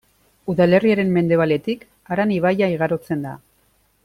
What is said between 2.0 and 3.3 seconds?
Aran ibaia igarotzen